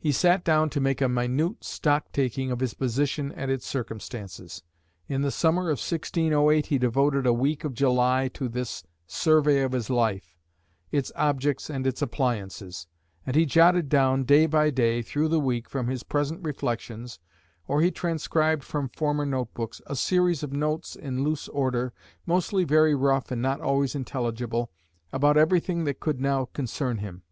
[0.00, 4.64] He sat down to make a minute stock taking of his position and its circumstances.
[5.06, 9.70] In the summer of 1608 he devoted a week of July to this survey of
[9.70, 10.36] his life,
[10.90, 12.88] its objects and its appliances;
[13.24, 17.20] and he jotted down, day by day, through the week, from his present reflections,
[17.68, 21.92] or he transcribed from former note books, a series of notes in loose order,
[22.26, 24.68] mostly very rough and not always intelligible,
[25.12, 27.22] about everything that could now concern him.